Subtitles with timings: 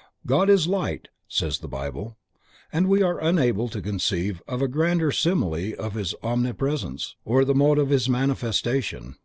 [0.26, 2.16] _"God is Light," says the Bible,
[2.72, 7.54] and we are unable to conceive of a grander simile of His Omnipresence, or the
[7.54, 9.16] mode of His manifestation.